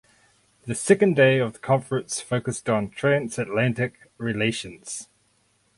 The 0.65 0.73
second 0.73 1.15
day 1.15 1.37
of 1.37 1.53
the 1.53 1.59
conference 1.59 2.21
focused 2.21 2.67
on 2.71 2.89
transatlantic 2.89 4.09
relations. 4.17 5.07